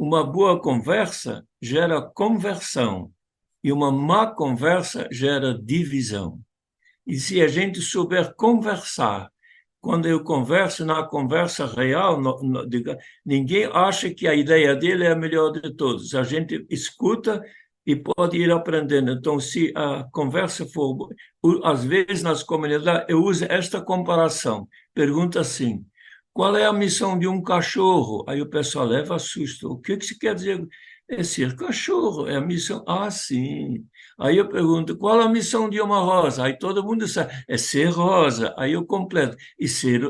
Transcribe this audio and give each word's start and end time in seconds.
uma 0.00 0.24
boa 0.24 0.58
conversa 0.58 1.44
gera 1.60 2.00
conversão 2.00 3.12
e 3.62 3.70
uma 3.70 3.92
má 3.92 4.26
conversa 4.28 5.06
gera 5.12 5.52
divisão. 5.52 6.40
E 7.06 7.20
se 7.20 7.42
a 7.42 7.46
gente 7.46 7.82
souber 7.82 8.34
conversar, 8.34 9.30
quando 9.78 10.08
eu 10.08 10.24
converso 10.24 10.86
na 10.86 11.02
conversa 11.02 11.66
real, 11.66 12.18
no, 12.18 12.42
no, 12.42 12.66
ninguém 13.26 13.66
acha 13.66 14.08
que 14.08 14.26
a 14.26 14.34
ideia 14.34 14.74
dele 14.74 15.04
é 15.04 15.12
a 15.12 15.14
melhor 15.14 15.50
de 15.50 15.70
todos. 15.76 16.14
A 16.14 16.22
gente 16.22 16.66
escuta 16.70 17.44
e 17.84 17.94
pode 17.94 18.38
ir 18.38 18.50
aprendendo. 18.50 19.12
Então, 19.12 19.38
se 19.38 19.70
a 19.76 20.04
conversa 20.10 20.64
for. 20.64 21.08
Às 21.62 21.84
vezes, 21.84 22.22
nas 22.22 22.42
comunidades, 22.42 23.04
eu 23.06 23.22
uso 23.22 23.44
esta 23.50 23.82
comparação. 23.82 24.66
Pergunta 24.94 25.40
assim: 25.40 25.84
qual 26.32 26.56
é 26.56 26.64
a 26.64 26.72
missão 26.72 27.18
de 27.18 27.26
um 27.26 27.42
cachorro? 27.42 28.24
Aí 28.28 28.40
o 28.40 28.48
pessoal 28.48 28.86
leva 28.86 29.18
susto. 29.18 29.70
O 29.72 29.78
que, 29.78 29.96
que 29.96 30.06
se 30.06 30.18
quer 30.18 30.34
dizer? 30.34 30.66
É 31.08 31.24
ser 31.24 31.56
cachorro, 31.56 32.28
é 32.28 32.36
a 32.36 32.40
missão. 32.40 32.84
Ah, 32.86 33.10
sim. 33.10 33.84
Aí 34.18 34.36
eu 34.36 34.48
pergunto, 34.48 34.96
qual 34.96 35.20
a 35.20 35.28
missão 35.28 35.68
de 35.68 35.80
uma 35.80 35.98
rosa? 35.98 36.44
Aí 36.44 36.56
todo 36.56 36.84
mundo 36.84 37.08
sabe, 37.08 37.32
é 37.48 37.56
ser 37.56 37.86
rosa. 37.86 38.54
Aí 38.56 38.72
eu 38.72 38.86
completo, 38.86 39.36
e 39.58 39.66
ser, 39.66 40.00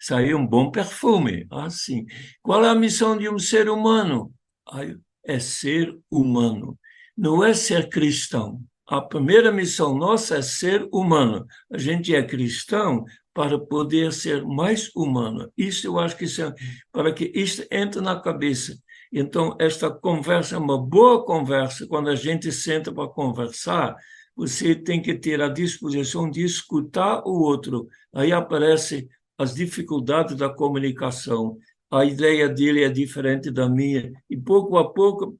sair 0.00 0.34
um 0.34 0.46
bom 0.46 0.70
perfume. 0.70 1.46
Ah, 1.50 1.68
sim. 1.68 2.06
Qual 2.42 2.64
é 2.64 2.70
a 2.70 2.74
missão 2.74 3.18
de 3.18 3.28
um 3.28 3.38
ser 3.38 3.68
humano? 3.68 4.32
Aí, 4.70 4.96
é 5.24 5.38
ser 5.38 5.94
humano. 6.10 6.78
Não 7.16 7.44
é 7.44 7.52
ser 7.52 7.88
cristão. 7.90 8.62
A 8.86 9.02
primeira 9.02 9.52
missão 9.52 9.94
nossa 9.94 10.38
é 10.38 10.42
ser 10.42 10.88
humano. 10.90 11.46
A 11.70 11.76
gente 11.76 12.14
é 12.14 12.22
cristão 12.22 13.04
para 13.38 13.56
poder 13.56 14.12
ser 14.12 14.44
mais 14.44 14.90
humano. 14.96 15.48
Isso 15.56 15.86
eu 15.86 15.96
acho 15.96 16.16
que 16.16 16.24
isso 16.24 16.42
é, 16.42 16.52
para 16.90 17.12
que 17.12 17.30
isso 17.32 17.64
entre 17.70 18.00
na 18.00 18.18
cabeça. 18.18 18.76
Então, 19.12 19.56
esta 19.60 19.88
conversa 19.88 20.56
é 20.56 20.58
uma 20.58 20.76
boa 20.76 21.24
conversa. 21.24 21.86
Quando 21.86 22.10
a 22.10 22.16
gente 22.16 22.50
senta 22.50 22.92
para 22.92 23.06
conversar, 23.06 23.94
você 24.34 24.74
tem 24.74 25.00
que 25.00 25.14
ter 25.14 25.40
a 25.40 25.48
disposição 25.48 26.28
de 26.28 26.42
escutar 26.42 27.22
o 27.24 27.40
outro. 27.40 27.86
Aí 28.12 28.32
aparecem 28.32 29.08
as 29.38 29.54
dificuldades 29.54 30.34
da 30.34 30.48
comunicação. 30.48 31.56
A 31.92 32.04
ideia 32.04 32.48
dele 32.48 32.82
é 32.82 32.88
diferente 32.88 33.52
da 33.52 33.68
minha. 33.68 34.10
E 34.28 34.36
pouco 34.36 34.76
a 34.76 34.92
pouco, 34.92 35.38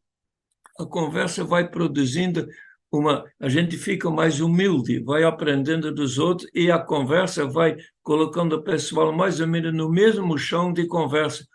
a 0.78 0.86
conversa 0.86 1.42
vai 1.42 1.68
produzindo 1.68 2.46
uma, 2.90 3.24
a 3.38 3.48
gente 3.48 3.76
fica 3.76 4.10
mais 4.10 4.40
humilde, 4.40 5.00
vai 5.00 5.24
aprendendo 5.24 5.92
dos 5.92 6.18
outros 6.18 6.50
e 6.54 6.70
a 6.70 6.78
conversa 6.78 7.46
vai 7.46 7.76
colocando 8.02 8.54
o 8.54 8.62
pessoal 8.62 9.12
mais 9.12 9.40
ou 9.40 9.46
menos 9.46 9.74
no 9.74 9.90
mesmo 9.90 10.38
chão 10.38 10.72
de 10.72 10.86
conversa 10.86 11.46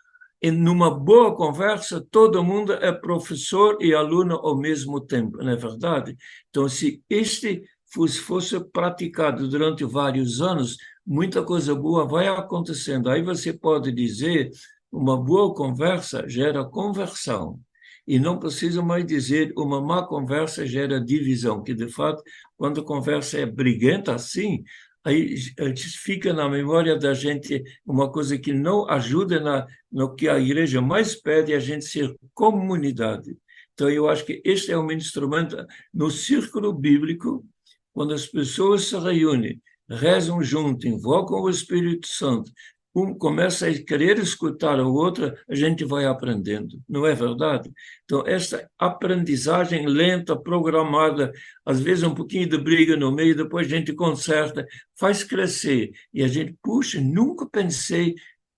e 0.44 0.50
numa 0.50 0.90
boa 0.90 1.34
conversa, 1.34 2.06
todo 2.10 2.44
mundo 2.44 2.74
é 2.74 2.92
professor 2.92 3.78
e 3.80 3.94
aluno 3.94 4.34
ao 4.34 4.54
mesmo 4.54 5.00
tempo, 5.00 5.38
não 5.38 5.50
é 5.50 5.56
verdade? 5.56 6.14
Então, 6.50 6.68
se 6.68 7.02
este 7.08 7.62
fosse, 7.86 8.18
fosse 8.18 8.60
praticado 8.60 9.48
durante 9.48 9.84
vários 9.84 10.42
anos, 10.42 10.76
muita 11.06 11.42
coisa 11.42 11.74
boa 11.74 12.06
vai 12.06 12.28
acontecendo. 12.28 13.08
Aí 13.08 13.22
você 13.22 13.54
pode 13.54 13.90
dizer, 13.90 14.50
uma 14.92 15.16
boa 15.16 15.54
conversa 15.54 16.28
gera 16.28 16.62
conversão. 16.62 17.58
E 18.06 18.18
não 18.18 18.38
precisa 18.38 18.82
mais 18.82 19.06
dizer 19.06 19.52
uma 19.56 19.80
má 19.80 20.06
conversa 20.06 20.66
gera 20.66 21.00
divisão, 21.00 21.62
que 21.62 21.74
de 21.74 21.88
fato, 21.88 22.22
quando 22.56 22.80
a 22.80 22.84
conversa 22.84 23.38
é 23.38 23.46
briguenta 23.46 24.14
assim, 24.14 24.62
aí 25.04 25.36
fica 26.02 26.32
na 26.32 26.48
memória 26.48 26.98
da 26.98 27.14
gente 27.14 27.62
uma 27.84 28.10
coisa 28.10 28.38
que 28.38 28.52
não 28.52 28.88
ajuda 28.88 29.40
na, 29.40 29.66
no 29.90 30.14
que 30.14 30.28
a 30.28 30.38
igreja 30.38 30.80
mais 30.80 31.14
pede, 31.14 31.54
a 31.54 31.58
gente 31.58 31.84
ser 31.84 32.14
comunidade. 32.34 33.36
Então, 33.74 33.90
eu 33.90 34.08
acho 34.08 34.24
que 34.24 34.40
este 34.44 34.70
é 34.70 34.78
um 34.78 34.90
instrumento 34.92 35.56
no 35.92 36.10
círculo 36.10 36.72
bíblico, 36.72 37.44
quando 37.92 38.14
as 38.14 38.26
pessoas 38.26 38.84
se 38.84 38.98
reúnem, 38.98 39.60
rezam 39.88 40.42
junto, 40.42 40.86
invocam 40.86 41.40
o 41.40 41.50
Espírito 41.50 42.06
Santo, 42.06 42.50
um 42.94 43.12
começa 43.12 43.66
a 43.66 43.82
querer 43.82 44.18
escutar 44.18 44.78
o 44.78 44.94
outro, 44.94 45.34
a 45.48 45.54
gente 45.54 45.84
vai 45.84 46.04
aprendendo, 46.04 46.80
não 46.88 47.04
é 47.04 47.14
verdade? 47.14 47.70
Então, 48.04 48.22
essa 48.26 48.68
aprendizagem 48.78 49.86
lenta, 49.86 50.36
programada, 50.36 51.32
às 51.66 51.80
vezes 51.80 52.04
um 52.04 52.14
pouquinho 52.14 52.48
de 52.48 52.56
briga 52.56 52.96
no 52.96 53.10
meio, 53.10 53.36
depois 53.36 53.66
a 53.66 53.70
gente 53.70 53.92
conserta, 53.92 54.64
faz 54.96 55.24
crescer. 55.24 55.90
E 56.12 56.22
a 56.22 56.28
gente, 56.28 56.56
puxa, 56.62 57.00
nunca 57.00 57.48
pensei 57.50 58.14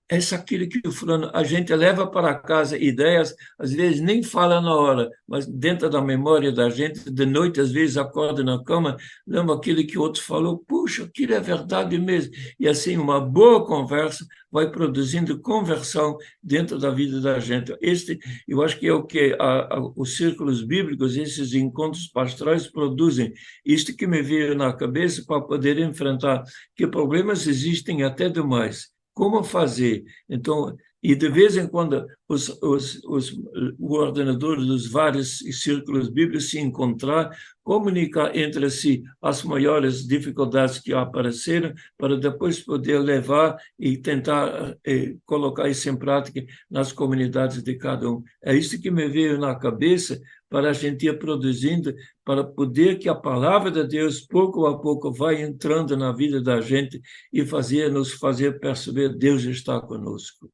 essa 0.09 0.37
aquilo 0.37 0.69
que 0.69 0.87
o 0.87 0.93
fulano, 0.93 1.31
a 1.34 1.43
gente 1.43 1.75
leva 1.75 2.06
para 2.06 2.34
casa 2.34 2.78
ideias, 2.78 3.34
às 3.59 3.72
vezes 3.72 4.00
nem 4.00 4.22
fala 4.22 4.61
na 4.61 4.75
hora, 4.75 5.11
mas 5.27 5.47
dentro 5.47 5.91
da 5.91 6.00
memória 6.00 6.53
da 6.53 6.71
gente, 6.71 7.11
de 7.11 7.27
noite, 7.27 7.61
às 7.61 7.72
vezes 7.72 7.97
acorda 7.97 8.44
na 8.44 8.62
cama, 8.62 8.97
lembra 9.27 9.55
aquilo 9.55 9.84
que 9.84 9.99
outro 9.99 10.22
falou, 10.22 10.59
puxa, 10.59 11.05
aquilo 11.05 11.34
é 11.34 11.41
verdade 11.41 11.99
mesmo. 11.99 12.33
E 12.59 12.69
assim, 12.69 12.97
uma 12.97 13.21
boa 13.21 13.67
conversa 13.67 14.25
vai 14.50 14.71
produzindo 14.71 15.41
conversão 15.41 16.17
dentro 16.43 16.78
da 16.78 16.91
vida 16.91 17.21
da 17.21 17.41
gente. 17.41 17.77
Este, 17.81 18.19
eu 18.47 18.62
acho 18.62 18.78
que 18.78 18.87
é 18.87 18.93
o 18.93 19.05
que 19.05 19.37
a, 19.41 19.77
a, 19.77 19.93
os 19.97 20.17
círculos 20.17 20.62
bíblicos, 20.62 21.17
esses 21.17 21.53
encontros 21.53 22.06
pastorais 22.06 22.67
produzem. 22.69 23.33
Isto 23.65 23.94
que 23.94 24.06
me 24.06 24.23
veio 24.23 24.55
na 24.55 24.73
cabeça 24.73 25.25
para 25.27 25.41
poder 25.41 25.78
enfrentar 25.78 26.44
que 26.77 26.87
problemas 26.87 27.47
existem 27.47 28.05
até 28.05 28.28
demais 28.28 28.95
como 29.16 29.43
fazer. 29.43 30.04
Então, 30.28 30.77
e 31.03 31.15
de 31.15 31.28
vez 31.31 31.56
em 31.56 31.66
quando 31.66 32.06
os, 32.28 32.50
os, 32.62 33.03
os, 33.04 33.32
o 33.78 33.94
ordenador 33.94 34.56
dos 34.56 34.91
vários 34.91 35.38
círculos 35.38 36.10
bíblicos 36.10 36.50
se 36.50 36.59
encontrar, 36.59 37.31
comunicar 37.62 38.37
entre 38.37 38.69
si 38.69 39.03
as 39.22 39.43
maiores 39.43 40.06
dificuldades 40.06 40.78
que 40.81 40.93
apareceram, 40.93 41.72
para 41.97 42.19
depois 42.19 42.60
poder 42.60 42.99
levar 42.99 43.56
e 43.78 43.97
tentar 43.97 44.76
eh, 44.84 45.16
colocar 45.25 45.66
isso 45.66 45.88
em 45.88 45.97
prática 45.97 46.44
nas 46.71 46.93
comunidades 46.93 47.62
de 47.62 47.75
cada 47.76 48.10
um. 48.10 48.22
É 48.44 48.55
isso 48.55 48.78
que 48.78 48.91
me 48.91 49.09
veio 49.09 49.38
na 49.38 49.55
cabeça 49.55 50.21
para 50.48 50.70
a 50.70 50.72
gente 50.72 51.06
ir 51.06 51.18
produzindo, 51.18 51.94
para 52.24 52.44
poder 52.44 52.98
que 52.98 53.08
a 53.08 53.14
palavra 53.14 53.70
de 53.70 53.84
Deus, 53.84 54.20
pouco 54.20 54.66
a 54.66 54.80
pouco, 54.80 55.12
vai 55.12 55.42
entrando 55.42 55.96
na 55.96 56.12
vida 56.12 56.40
da 56.40 56.60
gente 56.60 57.00
e 57.32 57.44
fazer 57.44 57.90
nos 57.90 58.12
fazer 58.12 58.58
perceber 58.60 59.16
Deus 59.16 59.42
está 59.44 59.80
conosco. 59.80 60.50